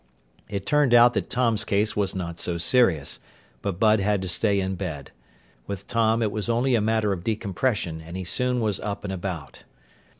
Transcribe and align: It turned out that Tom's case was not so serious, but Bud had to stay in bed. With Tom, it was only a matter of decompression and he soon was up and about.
It 0.49 0.65
turned 0.65 0.95
out 0.95 1.13
that 1.13 1.29
Tom's 1.29 1.63
case 1.63 1.95
was 1.95 2.15
not 2.15 2.39
so 2.39 2.57
serious, 2.57 3.19
but 3.61 3.79
Bud 3.79 3.99
had 3.99 4.19
to 4.23 4.27
stay 4.27 4.59
in 4.59 4.73
bed. 4.73 5.11
With 5.67 5.85
Tom, 5.85 6.23
it 6.23 6.31
was 6.31 6.49
only 6.49 6.73
a 6.73 6.81
matter 6.81 7.13
of 7.13 7.23
decompression 7.23 8.01
and 8.01 8.17
he 8.17 8.23
soon 8.23 8.61
was 8.61 8.79
up 8.79 9.03
and 9.03 9.13
about. 9.13 9.63